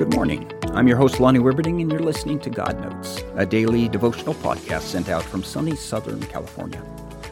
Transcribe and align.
Good 0.00 0.14
morning. 0.14 0.50
I'm 0.72 0.88
your 0.88 0.96
host, 0.96 1.20
Lonnie 1.20 1.40
Wibberding, 1.40 1.82
and 1.82 1.92
you're 1.92 2.00
listening 2.00 2.38
to 2.38 2.48
God 2.48 2.80
Notes, 2.80 3.22
a 3.36 3.44
daily 3.44 3.86
devotional 3.86 4.32
podcast 4.32 4.80
sent 4.80 5.10
out 5.10 5.22
from 5.22 5.44
sunny 5.44 5.76
Southern 5.76 6.22
California. 6.22 6.82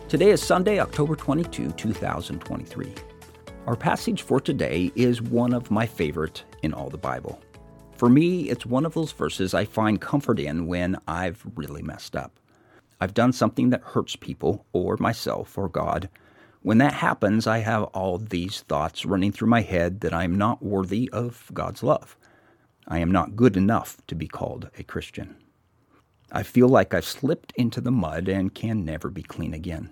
Today 0.07 0.29
is 0.32 0.43
Sunday, 0.43 0.79
October 0.79 1.17
22, 1.17 1.71
2023. 1.71 2.95
Our 3.67 3.75
passage 3.75 4.21
for 4.21 4.39
today 4.39 4.93
is 4.95 5.23
one 5.23 5.54
of 5.54 5.71
my 5.71 5.86
favorite 5.86 6.45
in 6.62 6.75
all 6.75 6.91
the 6.91 6.99
Bible. 6.99 7.41
For 7.96 8.11
me, 8.11 8.50
it's 8.50 8.67
one 8.67 8.85
of 8.85 8.93
those 8.93 9.12
verses 9.12 9.55
I 9.55 9.64
find 9.64 9.98
comfort 9.98 10.39
in 10.39 10.66
when 10.66 10.98
I've 11.09 11.43
really 11.57 11.80
messed 11.80 12.16
up. 12.16 12.39
I've 13.00 13.14
done 13.14 13.32
something 13.32 13.71
that 13.71 13.80
hurts 13.80 14.14
people, 14.14 14.66
or 14.75 14.99
myself, 15.00 15.57
or 15.57 15.71
God. 15.71 16.11
When 16.61 16.77
that 16.77 16.93
happens, 16.93 17.46
I 17.46 17.61
have 17.61 17.85
all 17.85 18.19
these 18.19 18.61
thoughts 18.61 19.07
running 19.07 19.32
through 19.32 19.49
my 19.49 19.63
head 19.63 20.03
that 20.03 20.13
I 20.13 20.25
am 20.25 20.36
not 20.36 20.63
worthy 20.63 21.08
of 21.14 21.50
God's 21.55 21.82
love. 21.82 22.14
I 22.89 22.99
am 22.99 23.13
not 23.13 23.37
good 23.37 23.57
enough 23.57 23.99
to 24.07 24.15
be 24.15 24.27
called 24.27 24.71
a 24.79 24.83
Christian. 24.83 25.37
I 26.33 26.43
feel 26.43 26.69
like 26.69 26.95
I've 26.95 27.05
slipped 27.05 27.53
into 27.57 27.83
the 27.83 27.91
mud 27.91 28.29
and 28.29 28.55
can 28.55 28.85
never 28.85 29.11
be 29.11 29.23
clean 29.23 29.53
again, 29.53 29.91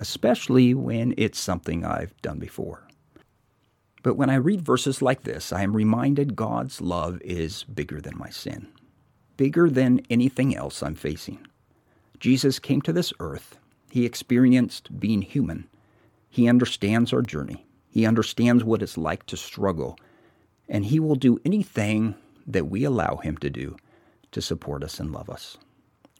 especially 0.00 0.74
when 0.74 1.14
it's 1.16 1.38
something 1.38 1.84
I've 1.84 2.20
done 2.22 2.40
before. 2.40 2.88
But 4.02 4.16
when 4.16 4.30
I 4.30 4.34
read 4.34 4.60
verses 4.60 5.00
like 5.00 5.22
this, 5.22 5.52
I 5.52 5.62
am 5.62 5.76
reminded 5.76 6.36
God's 6.36 6.80
love 6.80 7.22
is 7.22 7.62
bigger 7.64 8.00
than 8.00 8.18
my 8.18 8.30
sin, 8.30 8.66
bigger 9.36 9.70
than 9.70 10.02
anything 10.10 10.56
else 10.56 10.82
I'm 10.82 10.96
facing. 10.96 11.46
Jesus 12.18 12.58
came 12.58 12.82
to 12.82 12.92
this 12.92 13.12
earth. 13.20 13.58
He 13.90 14.04
experienced 14.04 14.98
being 14.98 15.22
human. 15.22 15.68
He 16.28 16.48
understands 16.48 17.12
our 17.12 17.22
journey. 17.22 17.64
He 17.88 18.04
understands 18.04 18.64
what 18.64 18.82
it's 18.82 18.98
like 18.98 19.24
to 19.26 19.36
struggle. 19.36 19.96
And 20.68 20.84
He 20.84 20.98
will 20.98 21.14
do 21.14 21.40
anything 21.44 22.16
that 22.46 22.68
we 22.68 22.84
allow 22.84 23.16
him 23.16 23.36
to 23.38 23.50
do 23.50 23.76
to 24.32 24.42
support 24.42 24.82
us 24.82 24.98
and 25.00 25.12
love 25.12 25.30
us. 25.30 25.56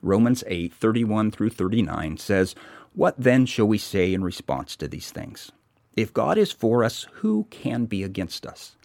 Romans 0.02 0.44
8, 0.46 0.72
31 0.72 1.30
through 1.30 1.50
39 1.50 2.18
says, 2.18 2.54
What 2.94 3.14
then 3.18 3.46
shall 3.46 3.66
we 3.66 3.78
say 3.78 4.12
in 4.12 4.22
response 4.22 4.76
to 4.76 4.88
these 4.88 5.10
things? 5.10 5.50
If 5.96 6.12
God 6.12 6.38
is 6.38 6.52
for 6.52 6.84
us, 6.84 7.06
who 7.14 7.46
can 7.50 7.86
be 7.86 8.02
against 8.02 8.46
us? 8.46 8.76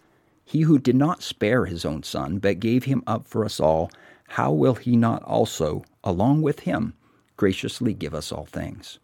He 0.44 0.62
who 0.62 0.78
did 0.78 0.96
not 0.96 1.22
spare 1.22 1.66
his 1.66 1.84
own 1.84 2.02
son, 2.02 2.38
but 2.38 2.60
gave 2.60 2.84
him 2.84 3.02
up 3.06 3.26
for 3.26 3.44
us 3.44 3.60
all, 3.60 3.90
how 4.28 4.52
will 4.52 4.74
he 4.74 4.96
not 4.96 5.22
also, 5.24 5.84
along 6.02 6.42
with 6.42 6.60
him, 6.60 6.94
graciously 7.36 7.94
give 7.94 8.14
us 8.14 8.32
all 8.32 8.46
things? 8.46 8.98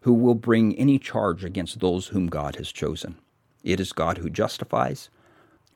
Who 0.00 0.12
will 0.12 0.34
bring 0.34 0.74
any 0.76 0.98
charge 0.98 1.44
against 1.44 1.80
those 1.80 2.08
whom 2.08 2.26
God 2.26 2.56
has 2.56 2.72
chosen? 2.72 3.16
It 3.62 3.80
is 3.80 3.92
God 3.92 4.18
who 4.18 4.28
justifies. 4.28 5.08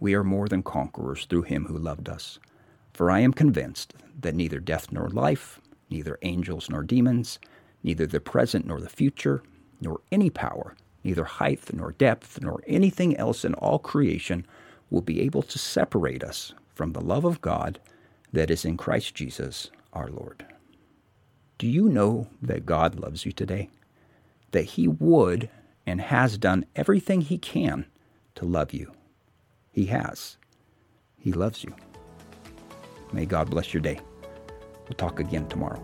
we 0.00 0.14
are 0.14 0.24
more 0.24 0.48
than 0.48 0.62
conquerors 0.62 1.24
through 1.24 1.42
him 1.42 1.66
who 1.66 1.78
loved 1.78 2.08
us. 2.08 2.38
For 2.92 3.10
I 3.10 3.20
am 3.20 3.32
convinced 3.32 3.94
that 4.20 4.34
neither 4.34 4.60
death 4.60 4.92
nor 4.92 5.08
life, 5.08 5.60
neither 5.90 6.18
angels 6.22 6.68
nor 6.70 6.82
demons, 6.82 7.38
neither 7.82 8.06
the 8.06 8.20
present 8.20 8.66
nor 8.66 8.80
the 8.80 8.88
future, 8.88 9.42
nor 9.80 10.00
any 10.10 10.30
power, 10.30 10.74
neither 11.04 11.24
height 11.24 11.72
nor 11.72 11.92
depth, 11.92 12.40
nor 12.40 12.62
anything 12.66 13.16
else 13.16 13.44
in 13.44 13.54
all 13.54 13.78
creation 13.78 14.46
will 14.90 15.02
be 15.02 15.20
able 15.20 15.42
to 15.42 15.58
separate 15.58 16.24
us 16.24 16.54
from 16.74 16.92
the 16.92 17.00
love 17.00 17.24
of 17.24 17.40
God 17.40 17.78
that 18.32 18.50
is 18.50 18.64
in 18.64 18.76
Christ 18.76 19.14
Jesus 19.14 19.70
our 19.92 20.08
Lord. 20.08 20.44
Do 21.58 21.66
you 21.66 21.88
know 21.88 22.28
that 22.42 22.66
God 22.66 22.98
loves 22.98 23.24
you 23.24 23.32
today? 23.32 23.70
That 24.50 24.64
He 24.64 24.86
would 24.86 25.48
and 25.86 26.00
has 26.00 26.38
done 26.38 26.66
everything 26.74 27.22
He 27.22 27.38
can 27.38 27.86
to 28.34 28.44
love 28.44 28.72
you 28.72 28.92
he 29.76 29.84
has. 29.84 30.38
He 31.18 31.32
loves 31.32 31.62
you. 31.62 31.74
May 33.12 33.26
God 33.26 33.50
bless 33.50 33.74
your 33.74 33.82
day. 33.82 34.00
We'll 34.88 34.96
talk 34.96 35.20
again 35.20 35.46
tomorrow. 35.48 35.82